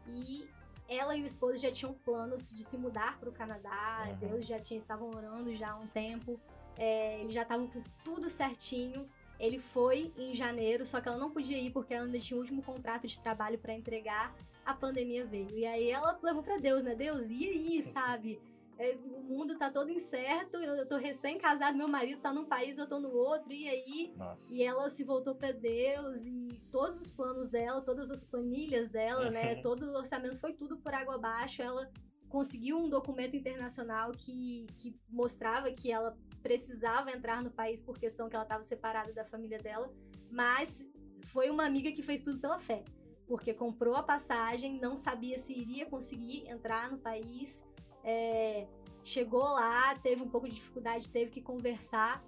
e 0.06 0.48
ela 0.90 1.16
e 1.16 1.22
o 1.22 1.26
esposo 1.26 1.62
já 1.62 1.70
tinham 1.70 1.94
planos 1.94 2.52
de 2.52 2.64
se 2.64 2.76
mudar 2.76 3.18
para 3.20 3.30
o 3.30 3.32
Canadá. 3.32 4.08
Uhum. 4.08 4.16
Deus 4.16 4.44
já 4.44 4.58
tinha 4.58 4.78
estavam 4.78 5.08
orando 5.08 5.54
já 5.54 5.70
há 5.70 5.76
um 5.76 5.86
tempo. 5.86 6.38
É, 6.76 7.20
eles 7.20 7.32
já 7.32 7.42
estavam 7.42 7.68
com 7.68 7.80
tudo 8.02 8.28
certinho. 8.28 9.08
Ele 9.38 9.58
foi 9.58 10.12
em 10.18 10.34
janeiro, 10.34 10.84
só 10.84 11.00
que 11.00 11.08
ela 11.08 11.16
não 11.16 11.30
podia 11.30 11.56
ir 11.56 11.70
porque 11.70 11.94
ela 11.94 12.04
ainda 12.04 12.18
tinha 12.18 12.36
o 12.36 12.40
último 12.40 12.60
contrato 12.60 13.06
de 13.06 13.20
trabalho 13.20 13.58
para 13.58 13.72
entregar. 13.72 14.34
A 14.66 14.74
pandemia 14.74 15.24
veio. 15.24 15.50
E 15.56 15.64
aí 15.64 15.90
ela 15.90 16.18
levou 16.22 16.42
para 16.42 16.58
Deus, 16.58 16.82
né? 16.82 16.94
Deus, 16.94 17.30
e 17.30 17.48
aí, 17.48 17.82
sabe? 17.82 18.40
É, 18.80 18.96
o 18.96 19.22
mundo 19.22 19.58
tá 19.58 19.70
todo 19.70 19.90
incerto, 19.90 20.56
eu, 20.56 20.86
tô 20.88 20.96
recém-casado, 20.96 21.76
meu 21.76 21.86
marido 21.86 22.22
tá 22.22 22.32
num 22.32 22.46
país, 22.46 22.78
eu 22.78 22.88
tô 22.88 22.98
no 22.98 23.10
outro, 23.10 23.52
e 23.52 23.68
aí? 23.68 24.14
Nossa. 24.16 24.52
E 24.52 24.62
ela 24.62 24.88
se 24.88 25.04
voltou 25.04 25.34
para 25.34 25.52
Deus 25.52 26.24
e 26.24 26.48
todos 26.72 26.98
os 26.98 27.10
planos 27.10 27.50
dela, 27.50 27.82
todas 27.82 28.10
as 28.10 28.24
planilhas 28.24 28.88
dela, 28.88 29.30
né? 29.30 29.56
Uhum. 29.56 29.60
Todo 29.60 29.82
o 29.82 29.96
orçamento 29.98 30.38
foi 30.38 30.54
tudo 30.54 30.78
por 30.78 30.94
água 30.94 31.16
abaixo. 31.16 31.60
Ela 31.60 31.92
conseguiu 32.30 32.78
um 32.78 32.88
documento 32.88 33.36
internacional 33.36 34.12
que, 34.12 34.64
que 34.78 34.98
mostrava 35.10 35.70
que 35.70 35.92
ela 35.92 36.16
precisava 36.42 37.10
entrar 37.10 37.42
no 37.42 37.50
país 37.50 37.82
por 37.82 37.98
questão 37.98 38.30
que 38.30 38.34
ela 38.34 38.44
estava 38.44 38.64
separada 38.64 39.12
da 39.12 39.26
família 39.26 39.58
dela, 39.58 39.92
mas 40.30 40.88
foi 41.24 41.50
uma 41.50 41.66
amiga 41.66 41.92
que 41.92 42.02
fez 42.02 42.22
tudo 42.22 42.38
pela 42.38 42.58
fé, 42.58 42.82
porque 43.26 43.52
comprou 43.52 43.94
a 43.94 44.02
passagem, 44.02 44.80
não 44.80 44.96
sabia 44.96 45.36
se 45.36 45.52
iria 45.52 45.84
conseguir 45.84 46.48
entrar 46.48 46.90
no 46.90 46.96
país, 46.96 47.62
é, 48.04 48.66
chegou 49.02 49.42
lá, 49.42 49.94
teve 49.96 50.22
um 50.22 50.28
pouco 50.28 50.48
de 50.48 50.54
dificuldade, 50.54 51.08
teve 51.08 51.30
que 51.30 51.40
conversar, 51.40 52.24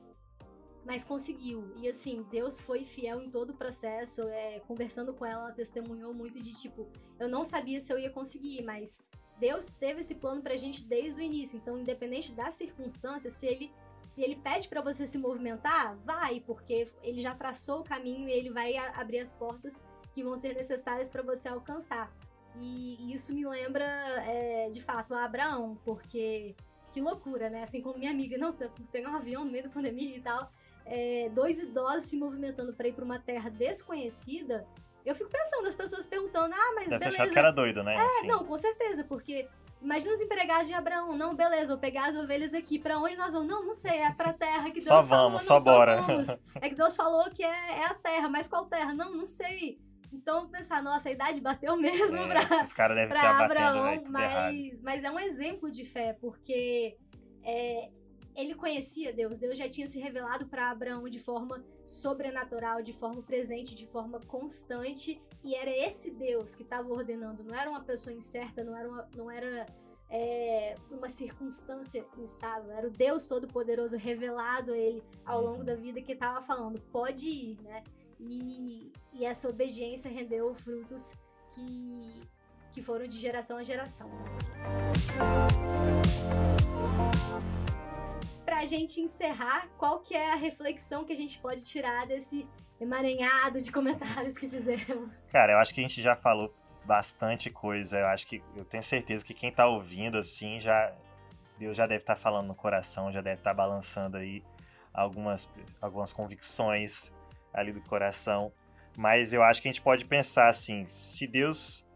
mas 0.84 1.04
conseguiu. 1.04 1.72
E 1.76 1.88
assim, 1.88 2.24
Deus 2.30 2.60
foi 2.60 2.84
fiel 2.84 3.20
em 3.20 3.30
todo 3.30 3.50
o 3.50 3.56
processo. 3.56 4.22
É, 4.22 4.60
conversando 4.60 5.14
com 5.14 5.24
ela, 5.24 5.44
ela 5.44 5.52
testemunhou 5.52 6.12
muito 6.12 6.40
de 6.42 6.54
tipo, 6.54 6.88
eu 7.18 7.28
não 7.28 7.44
sabia 7.44 7.80
se 7.80 7.92
eu 7.92 7.98
ia 7.98 8.10
conseguir, 8.10 8.62
mas 8.62 9.02
Deus 9.38 9.72
teve 9.74 10.00
esse 10.00 10.14
plano 10.14 10.42
pra 10.42 10.56
gente 10.56 10.84
desde 10.84 11.20
o 11.20 11.24
início. 11.24 11.56
Então, 11.56 11.78
independente 11.78 12.32
das 12.32 12.54
circunstâncias, 12.54 13.34
se 13.34 13.46
ele 13.46 13.72
se 14.02 14.20
ele 14.20 14.36
pede 14.36 14.68
para 14.68 14.82
você 14.82 15.06
se 15.06 15.16
movimentar, 15.16 15.96
vai, 15.98 16.40
porque 16.40 16.88
ele 17.02 17.22
já 17.22 17.34
traçou 17.34 17.80
o 17.80 17.84
caminho 17.84 18.28
e 18.28 18.32
ele 18.32 18.50
vai 18.50 18.76
abrir 18.76 19.20
as 19.20 19.32
portas 19.32 19.80
que 20.12 20.24
vão 20.24 20.36
ser 20.36 20.54
necessárias 20.54 21.08
para 21.08 21.22
você 21.22 21.48
alcançar. 21.48 22.12
E 22.60 23.12
isso 23.12 23.34
me 23.34 23.46
lembra, 23.46 23.84
é, 23.84 24.68
de 24.70 24.80
fato, 24.80 25.14
a 25.14 25.24
Abraão, 25.24 25.78
porque 25.84 26.54
que 26.92 27.00
loucura, 27.00 27.48
né? 27.48 27.62
Assim 27.62 27.80
como 27.80 27.98
minha 27.98 28.10
amiga, 28.10 28.36
não, 28.36 28.52
você 28.52 28.70
pegar 28.90 29.10
um 29.10 29.16
avião 29.16 29.44
no 29.44 29.50
meio 29.50 29.64
da 29.64 29.70
pandemia 29.70 30.16
e 30.16 30.20
tal, 30.20 30.50
é, 30.84 31.30
dois 31.30 31.60
idosos 31.62 32.04
se 32.04 32.16
movimentando 32.16 32.72
para 32.74 32.88
ir 32.88 32.92
para 32.92 33.04
uma 33.04 33.18
terra 33.18 33.48
desconhecida. 33.48 34.66
Eu 35.04 35.14
fico 35.14 35.30
pensando, 35.30 35.66
as 35.66 35.74
pessoas 35.74 36.06
perguntando, 36.06 36.54
ah, 36.54 36.72
mas 36.74 36.90
Deve 36.90 37.04
beleza. 37.06 37.32
que 37.32 37.38
era 37.38 37.50
doido, 37.50 37.82
né? 37.82 37.96
É, 37.96 38.18
Assim. 38.18 38.26
não, 38.28 38.44
com 38.44 38.56
certeza, 38.56 39.02
porque 39.02 39.48
imagina 39.80 40.12
os 40.12 40.20
empregados 40.20 40.68
de 40.68 40.74
Abraão, 40.74 41.16
não, 41.16 41.34
beleza, 41.34 41.72
vou 41.72 41.78
pegar 41.78 42.08
as 42.08 42.16
ovelhas 42.16 42.54
aqui, 42.54 42.78
pra 42.78 42.98
onde 42.98 43.16
nós 43.16 43.32
vamos? 43.32 43.48
Não, 43.48 43.64
não 43.64 43.72
sei, 43.74 43.98
é 43.98 44.12
pra 44.12 44.32
terra 44.32 44.66
que 44.66 44.74
Deus 44.74 44.84
Só 44.84 45.02
falou, 45.02 45.30
vamos, 45.30 45.48
não, 45.48 45.58
só 45.58 45.64
bora. 45.64 46.02
vamos. 46.02 46.28
É 46.60 46.68
que 46.68 46.74
Deus 46.76 46.94
falou 46.94 47.28
que 47.30 47.42
é, 47.42 47.80
é 47.80 47.86
a 47.86 47.94
terra, 47.94 48.28
mas 48.28 48.46
qual 48.46 48.66
terra? 48.66 48.94
Não, 48.94 49.12
não 49.12 49.26
sei. 49.26 49.80
Então, 50.12 50.48
pensar, 50.48 50.82
nossa, 50.82 51.08
a 51.08 51.12
idade 51.12 51.40
bateu 51.40 51.76
mesmo 51.76 52.16
É, 52.16 52.28
pra, 52.28 52.40
esses 52.62 52.74
devem 52.74 53.08
pra 53.08 53.22
batendo, 53.22 53.42
Abraão, 53.44 53.98
tudo 54.02 54.18
errado. 54.18 54.52
mas, 54.54 54.80
mas 54.82 55.04
é 55.04 55.10
um 55.10 55.18
exemplo 55.18 55.70
de 55.70 55.84
fé, 55.84 56.12
porque 56.20 56.96
é, 57.42 57.90
ele 58.36 58.54
conhecia 58.54 59.12
Deus, 59.12 59.38
Deus 59.38 59.56
já 59.58 59.68
tinha 59.68 59.86
se 59.86 59.98
revelado 59.98 60.46
para 60.46 60.70
Abraão 60.70 61.08
de 61.08 61.18
forma 61.18 61.64
sobrenatural, 61.84 62.82
de 62.82 62.92
forma 62.92 63.22
presente, 63.22 63.74
de 63.74 63.86
forma 63.86 64.20
constante, 64.26 65.20
e 65.42 65.54
era 65.54 65.70
esse 65.70 66.10
Deus 66.10 66.54
que 66.54 66.62
estava 66.62 66.88
ordenando, 66.92 67.42
não 67.42 67.56
era 67.58 67.68
uma 67.70 67.82
pessoa 67.82 68.14
incerta, 68.14 68.62
não 68.62 68.76
era 68.76 68.88
uma, 68.88 69.08
não 69.16 69.30
era 69.30 69.66
é, 70.08 70.74
uma 70.90 71.08
circunstância 71.08 72.04
instável, 72.18 72.70
era 72.72 72.86
o 72.86 72.90
Deus 72.90 73.26
Todo-Poderoso 73.26 73.96
revelado 73.96 74.72
a 74.72 74.76
ele 74.76 75.02
ao 75.24 75.40
longo 75.42 75.58
Uhum. 75.60 75.64
da 75.64 75.74
vida 75.74 76.00
que 76.02 76.12
estava 76.12 76.40
falando, 76.42 76.80
pode 76.92 77.26
ir, 77.28 77.56
né? 77.62 77.82
E, 78.28 78.92
e 79.12 79.24
essa 79.24 79.48
obediência 79.48 80.10
rendeu 80.10 80.54
frutos 80.54 81.12
que, 81.54 82.22
que 82.72 82.82
foram 82.82 83.06
de 83.06 83.18
geração 83.18 83.56
a 83.56 83.62
geração. 83.62 84.10
Pra 88.44 88.64
gente 88.64 89.00
encerrar, 89.00 89.68
qual 89.76 90.00
que 90.00 90.14
é 90.14 90.32
a 90.32 90.36
reflexão 90.36 91.04
que 91.04 91.12
a 91.12 91.16
gente 91.16 91.38
pode 91.38 91.64
tirar 91.64 92.06
desse 92.06 92.46
emaranhado 92.80 93.60
de 93.60 93.72
comentários 93.72 94.38
que 94.38 94.48
fizemos? 94.48 95.16
Cara, 95.32 95.54
eu 95.54 95.58
acho 95.58 95.74
que 95.74 95.80
a 95.80 95.84
gente 95.84 96.00
já 96.00 96.14
falou 96.14 96.54
bastante 96.84 97.50
coisa. 97.50 97.98
Eu 97.98 98.06
acho 98.06 98.26
que 98.26 98.42
eu 98.56 98.64
tenho 98.64 98.82
certeza 98.82 99.24
que 99.24 99.34
quem 99.34 99.50
tá 99.50 99.66
ouvindo 99.66 100.18
assim 100.18 100.60
já 100.60 100.94
Deus 101.58 101.76
já 101.76 101.86
deve 101.86 102.02
estar 102.02 102.16
falando 102.16 102.48
no 102.48 102.54
coração, 102.54 103.12
já 103.12 103.20
deve 103.20 103.40
estar 103.40 103.54
balançando 103.54 104.16
aí 104.16 104.42
algumas 104.92 105.48
algumas 105.80 106.12
convicções 106.12 107.10
ali 107.52 107.72
do 107.72 107.80
coração. 107.82 108.52
Mas 108.96 109.32
eu 109.32 109.42
acho 109.42 109.62
que 109.62 109.68
a 109.68 109.72
gente 109.72 109.82
pode 109.82 110.04
pensar 110.04 110.48
assim, 110.48 110.84
se 110.86 111.26
Deus 111.26 111.86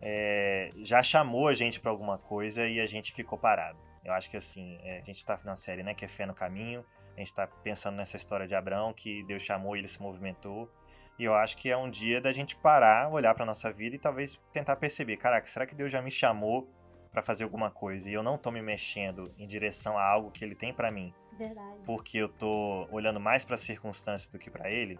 é, 0.00 0.70
já 0.82 1.02
chamou 1.02 1.48
a 1.48 1.54
gente 1.54 1.78
para 1.78 1.90
alguma 1.90 2.18
coisa 2.18 2.66
e 2.66 2.80
a 2.80 2.86
gente 2.86 3.12
ficou 3.12 3.38
parado. 3.38 3.78
Eu 4.04 4.12
acho 4.12 4.30
que 4.30 4.36
assim, 4.36 4.78
é, 4.82 4.98
a 4.98 5.04
gente 5.04 5.24
tá 5.24 5.38
na 5.44 5.54
série, 5.54 5.82
né, 5.82 5.94
que 5.94 6.04
é 6.04 6.08
fé 6.08 6.26
no 6.26 6.34
caminho. 6.34 6.84
A 7.16 7.20
gente 7.20 7.32
tá 7.34 7.46
pensando 7.46 7.96
nessa 7.96 8.16
história 8.16 8.48
de 8.48 8.54
Abraão 8.54 8.92
que 8.92 9.22
Deus 9.24 9.42
chamou 9.42 9.76
e 9.76 9.80
ele 9.80 9.88
se 9.88 10.00
movimentou. 10.00 10.70
E 11.18 11.24
eu 11.24 11.34
acho 11.34 11.56
que 11.56 11.70
é 11.70 11.76
um 11.76 11.90
dia 11.90 12.20
da 12.20 12.32
gente 12.32 12.56
parar, 12.56 13.10
olhar 13.12 13.34
para 13.34 13.44
nossa 13.44 13.70
vida 13.70 13.94
e 13.94 13.98
talvez 13.98 14.40
tentar 14.52 14.76
perceber, 14.76 15.18
caraca, 15.18 15.46
será 15.46 15.66
que 15.66 15.74
Deus 15.74 15.92
já 15.92 16.00
me 16.00 16.10
chamou 16.10 16.68
para 17.12 17.22
fazer 17.22 17.44
alguma 17.44 17.70
coisa 17.70 18.10
e 18.10 18.14
eu 18.14 18.22
não 18.22 18.38
tô 18.38 18.50
me 18.50 18.62
mexendo 18.62 19.32
em 19.38 19.46
direção 19.46 19.98
a 19.98 20.02
algo 20.02 20.30
que 20.30 20.44
ele 20.44 20.54
tem 20.54 20.72
para 20.72 20.90
mim, 20.90 21.12
Verdade. 21.38 21.80
porque 21.84 22.18
eu 22.18 22.28
tô 22.28 22.88
olhando 22.90 23.20
mais 23.20 23.44
para 23.44 23.54
as 23.54 23.60
circunstâncias 23.60 24.30
do 24.30 24.38
que 24.38 24.50
para 24.50 24.70
ele? 24.70 24.98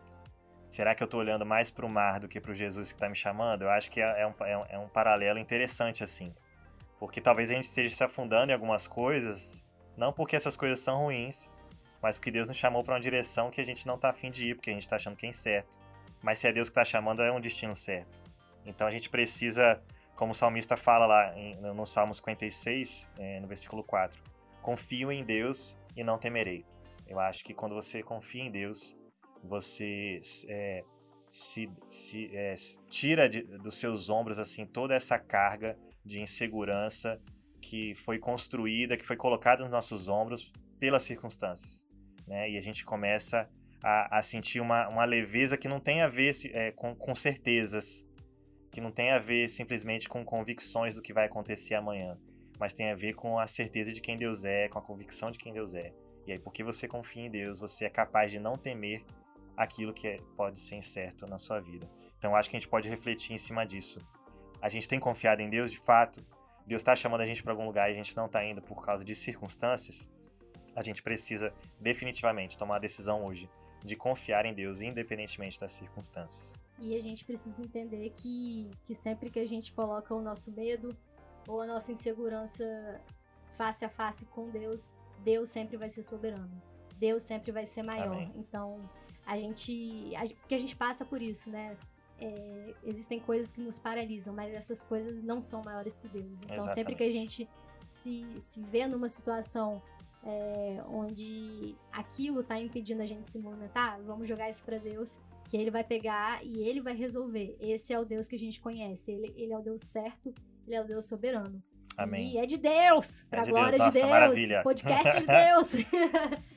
Será 0.69 0.95
que 0.95 1.03
eu 1.03 1.09
tô 1.09 1.19
olhando 1.19 1.45
mais 1.45 1.71
para 1.71 1.85
o 1.85 1.91
mar 1.91 2.21
do 2.21 2.29
que 2.29 2.41
para 2.41 2.53
o 2.53 2.55
Jesus 2.55 2.93
que 2.93 2.99
tá 2.99 3.09
me 3.09 3.17
chamando? 3.17 3.63
Eu 3.63 3.71
acho 3.71 3.91
que 3.91 4.01
é 4.01 4.23
é 4.23 4.27
um, 4.27 4.35
é 4.45 4.57
um, 4.57 4.65
é 4.71 4.79
um 4.79 4.89
paralelo 4.89 5.39
interessante 5.39 6.05
assim. 6.05 6.35
Porque 6.99 7.21
talvez 7.21 7.51
a 7.51 7.55
gente 7.55 7.65
esteja 7.65 7.95
se 7.95 8.05
afundando 8.05 8.51
em 8.51 8.55
algumas 8.55 8.87
coisas, 8.87 9.63
não 9.97 10.13
porque 10.13 10.37
essas 10.37 10.57
coisas 10.57 10.81
são 10.81 11.03
ruins, 11.03 11.51
mas 12.01 12.17
porque 12.17 12.31
Deus 12.31 12.49
nos 12.49 12.57
chamou 12.57 12.83
para 12.83 12.95
uma 12.95 13.01
direção 13.01 13.51
que 13.51 13.61
a 13.61 13.65
gente 13.65 13.87
não 13.87 13.99
tá 13.99 14.11
afim 14.11 14.31
de 14.31 14.49
ir, 14.49 14.55
porque 14.55 14.71
a 14.71 14.75
gente 14.75 14.89
tá 14.89 14.97
achando 14.97 15.17
que 15.17 15.27
é 15.27 15.29
incerto. 15.29 15.79
Mas 16.23 16.39
se 16.39 16.49
é 16.49 16.53
Deus 16.53 16.69
que 16.69 16.75
tá 16.75 16.85
chamando, 16.85 17.23
é 17.23 17.31
um 17.31 17.41
destino 17.41 17.75
certo. 17.75 18.19
Então 18.65 18.87
a 18.87 18.91
gente 18.91 19.11
precisa, 19.11 19.83
como 20.23 20.31
o 20.31 20.37
salmista 20.37 20.77
fala 20.77 21.05
lá 21.05 21.37
em- 21.37 21.57
no 21.57 21.85
Salmo 21.85 22.15
56, 22.15 23.09
eh, 23.19 23.41
no 23.41 23.49
versículo 23.49 23.83
4, 23.83 24.23
confio 24.63 25.11
em 25.11 25.25
Deus 25.25 25.77
e 25.97 26.05
não 26.05 26.17
temerei. 26.17 26.65
Eu 27.09 27.19
acho 27.19 27.43
que 27.43 27.53
quando 27.53 27.75
você 27.75 28.05
confia 28.05 28.45
em 28.45 28.49
Deus, 28.49 28.97
você 29.43 30.21
eh, 30.49 30.85
se, 31.29 31.69
se, 31.91 32.31
eh, 32.37 32.55
tira 32.89 33.29
de- 33.29 33.43
dos 33.43 33.81
seus 33.81 34.09
ombros 34.09 34.39
assim 34.39 34.65
toda 34.65 34.95
essa 34.95 35.19
carga 35.19 35.77
de 36.05 36.21
insegurança 36.21 37.21
que 37.61 37.97
foi 37.97 38.21
construída, 38.21 38.97
que 38.97 39.05
foi 39.05 39.17
colocada 39.17 39.65
nos 39.65 39.73
nossos 39.73 40.09
ombros 40.09 40.53
pelas 40.79 41.03
circunstâncias. 41.03 41.83
Né? 42.29 42.49
E 42.49 42.57
a 42.57 42.61
gente 42.61 42.85
começa 42.85 43.51
a, 43.83 44.19
a 44.19 44.23
sentir 44.23 44.61
uma, 44.61 44.89
uma 44.89 45.05
leveza 45.05 45.57
que 45.57 45.67
não 45.67 45.81
tem 45.81 46.01
a 46.01 46.07
ver 46.07 46.33
é, 46.53 46.71
com, 46.71 46.95
com 46.95 47.13
certezas, 47.13 48.07
que 48.73 48.81
não 48.81 48.91
tem 48.91 49.11
a 49.11 49.19
ver 49.19 49.49
simplesmente 49.51 50.09
com 50.09 50.25
convicções 50.25 50.95
do 50.95 51.03
que 51.03 51.13
vai 51.13 51.27
acontecer 51.27 51.75
amanhã, 51.75 52.19
mas 52.59 52.73
tem 52.73 52.91
a 52.91 52.95
ver 52.95 53.13
com 53.15 53.39
a 53.39 53.47
certeza 53.47 53.93
de 53.93 54.01
quem 54.01 54.17
Deus 54.17 54.45
é, 54.45 54.67
com 54.69 54.79
a 54.79 54.83
convicção 54.83 55.31
de 55.31 55.39
quem 55.39 55.53
Deus 55.53 55.75
é. 55.75 55.93
E 56.27 56.33
aí, 56.33 56.39
porque 56.39 56.65
você 56.65 56.89
confia 56.89 57.27
em 57.27 57.31
Deus, 57.31 57.61
você 57.61 57.85
é 57.85 57.91
capaz 57.91 58.31
de 58.31 58.39
não 58.39 58.55
temer 58.55 59.05
aquilo 59.55 59.93
que 59.93 60.09
é- 60.09 60.21
pode 60.37 60.59
ser 60.59 60.77
incerto 60.77 61.27
na 61.27 61.39
sua 61.39 61.61
vida. 61.61 61.89
Então, 62.17 62.35
acho 62.35 62.49
que 62.49 62.57
a 62.57 62.61
gente 62.61 62.69
pode 62.69 62.89
refletir 62.89 63.35
em 63.35 63.39
cima 63.39 63.67
disso. 63.67 63.99
A 64.63 64.71
gente 64.71 64.89
tem 64.89 64.99
confiado 64.99 65.43
em 65.43 65.51
Deus 65.51 65.71
de 65.71 65.79
fato? 65.81 66.25
Deus 66.67 66.81
está 66.81 66.97
chamando 66.97 67.21
a 67.21 67.27
gente 67.27 67.43
para 67.43 67.53
algum 67.53 67.67
lugar 67.67 67.91
e 67.91 67.93
a 67.93 67.97
gente 67.97 68.17
não 68.17 68.27
está 68.27 68.43
indo 68.43 68.63
por 68.63 68.83
causa 68.85 69.05
de 69.05 69.15
circunstâncias? 69.15 70.09
A 70.75 70.83
gente 70.83 71.03
precisa 71.03 71.53
definitivamente 71.79 72.57
tomar 72.57 72.77
a 72.77 72.79
decisão 72.79 73.27
hoje 73.27 73.51
de 73.85 73.97
confiar 73.97 74.47
em 74.47 74.55
Deus, 74.55 74.81
independentemente 74.81 75.59
das 75.59 75.73
circunstâncias. 75.73 76.53
E 76.79 76.97
a 76.97 77.01
gente 77.01 77.25
precisa 77.25 77.63
entender 77.63 78.11
que, 78.17 78.71
que 78.85 78.95
sempre 78.95 79.31
que 79.31 79.39
a 79.39 79.47
gente 79.47 79.73
coloca 79.73 80.15
o 80.15 80.21
nosso 80.21 80.51
medo 80.51 80.97
ou 81.49 81.61
a 81.61 81.67
nossa 81.67 81.93
insegurança 81.93 83.01
face 83.57 83.85
a 83.85 83.89
face 83.89 84.25
com 84.27 84.49
Deus, 84.49 84.95
Deus 85.19 85.49
sempre 85.49 85.77
vai 85.77 85.91
ser 85.91 86.03
soberano. 86.03 86.51
Deus 86.97 87.23
sempre 87.23 87.53
vai 87.53 87.67
ser 87.67 87.83
maior. 87.83 88.15
Amém. 88.15 88.33
Então, 88.37 88.81
a 89.27 89.37
gente. 89.37 90.13
A, 90.17 90.21
porque 90.21 90.55
a 90.55 90.59
gente 90.59 90.77
passa 90.77 91.05
por 91.05 91.21
isso, 91.21 91.51
né? 91.51 91.77
É, 92.21 92.75
existem 92.85 93.19
coisas 93.19 93.51
que 93.51 93.61
nos 93.61 93.79
paralisam, 93.79 94.33
mas 94.33 94.55
essas 94.55 94.83
coisas 94.83 95.23
não 95.23 95.41
são 95.41 95.63
maiores 95.65 95.99
que 95.99 96.09
Deus. 96.09 96.41
Então, 96.43 96.57
Exatamente. 96.57 96.75
sempre 96.75 96.95
que 96.95 97.03
a 97.03 97.11
gente 97.11 97.49
se, 97.89 98.25
se 98.39 98.63
vê 98.63 98.87
numa 98.87 99.09
situação 99.09 99.83
é, 100.25 100.83
onde 100.89 101.75
aquilo 101.91 102.41
está 102.41 102.59
impedindo 102.61 103.03
a 103.03 103.07
gente 103.07 103.25
de 103.25 103.31
se 103.31 103.39
movimentar, 103.39 104.01
vamos 104.03 104.29
jogar 104.29 104.49
isso 104.51 104.63
para 104.65 104.79
Deus, 104.79 105.19
que 105.49 105.57
ele 105.57 105.71
vai 105.71 105.83
pegar 105.85 106.45
e 106.45 106.63
ele 106.63 106.81
vai 106.81 106.95
resolver. 106.95 107.57
Esse 107.61 107.93
é 107.93 107.99
o 107.99 108.05
Deus 108.05 108.27
que 108.29 108.37
a 108.37 108.39
gente 108.39 108.61
conhece. 108.61 109.11
Ele, 109.13 109.33
ele 109.37 109.53
é 109.53 109.59
o 109.59 109.63
Deus 109.63 109.81
certo, 109.83 110.33
ele 110.67 110.77
é 110.77 110.81
o 110.81 110.85
Deus 110.87 111.05
soberano. 111.07 111.63
Amém. 111.97 112.33
E 112.35 112.39
é 112.39 112.47
de 112.47 112.57
Deus, 112.57 113.27
pra 113.29 113.43
de 113.45 113.51
glória 113.51 113.79
Deus. 113.79 113.83
de 113.83 113.87
Nossa, 113.87 113.99
Deus. 113.99 114.11
maravilha. 114.11 114.63
Podcast 114.63 115.21
de 115.21 115.27
Deus. 115.31 115.73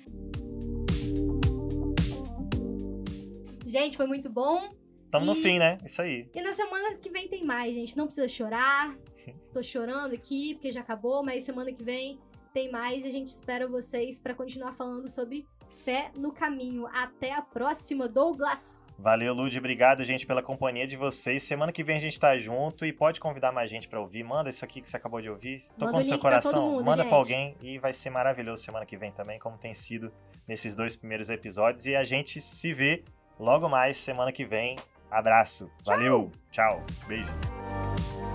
Gente, 3.66 3.98
foi 3.98 4.08
muito 4.08 4.30
bom. 4.30 4.70
Tamo 5.12 5.26
E- 5.26 5.28
no 5.28 5.36
fim, 5.36 5.60
né? 5.60 5.78
Isso 5.86 6.02
aí. 6.02 6.30
E 6.34 6.42
na 6.42 6.54
semana 6.54 6.96
que 6.98 7.10
vem 7.10 7.28
tem 7.28 7.44
mais, 7.44 7.76
gente. 7.76 7.98
Não 7.98 8.06
precisa 8.06 8.28
chorar. 8.28 8.96
Tô 9.54 9.62
chorando 9.64 10.14
aqui 10.14 10.54
porque 10.56 10.72
já 10.72 10.82
acabou, 10.82 11.24
mas 11.24 11.44
semana 11.44 11.72
que 11.72 11.84
vem 11.84 12.20
tem 12.56 12.72
mais 12.72 13.04
e 13.04 13.08
a 13.10 13.12
gente 13.12 13.28
espera 13.28 13.68
vocês 13.68 14.18
pra 14.18 14.34
continuar 14.34 14.72
falando 14.72 15.10
sobre 15.10 15.46
fé 15.84 16.10
no 16.18 16.32
caminho. 16.32 16.88
Até 16.88 17.34
a 17.34 17.42
próxima, 17.42 18.08
Douglas! 18.08 18.82
Valeu, 18.98 19.34
Lud. 19.34 19.58
Obrigado, 19.60 20.06
gente, 20.06 20.26
pela 20.26 20.42
companhia 20.42 20.88
de 20.88 20.96
vocês. 20.96 21.44
Semana 21.44 21.74
que 21.74 21.84
vem 21.84 21.98
a 21.98 22.00
gente 22.00 22.18
tá 22.18 22.38
junto 22.38 22.86
e 22.86 22.94
pode 22.94 23.20
convidar 23.20 23.52
mais 23.52 23.70
gente 23.70 23.90
pra 23.90 24.00
ouvir. 24.00 24.24
Manda 24.24 24.50
isso 24.50 24.64
aqui 24.64 24.80
que 24.80 24.90
você 24.90 24.96
acabou 24.96 25.22
de 25.22 25.30
ouvir. 25.30 25.66
Tocou 25.78 25.88
Manda 25.88 25.98
o 25.98 26.00
no 26.00 26.06
seu 26.06 26.18
coração. 26.18 26.72
mundo, 26.72 26.86
Manda 26.86 27.04
gente. 27.04 27.14
alguém 27.14 27.58
e 27.62 27.78
vai 27.78 27.94
ser 27.94 28.10
maravilhoso 28.10 28.64
semana 28.64 28.86
que 28.86 28.96
vem 28.96 29.12
também, 29.12 29.38
como 29.38 29.58
tem 29.58 29.74
sido 29.74 30.10
nesses 30.48 30.74
dois 30.74 30.96
primeiros 30.96 31.30
episódios. 31.30 31.86
E 31.86 31.94
a 31.94 32.06
gente 32.06 32.40
se 32.40 32.74
vê 32.74 33.04
logo 33.38 33.68
mais 33.68 33.98
semana 33.98 34.32
que 34.32 34.46
vem. 34.46 34.78
Abraço. 35.12 35.70
Valeu. 35.86 36.32
Tchau. 36.54 36.82
Beijo. 37.06 38.35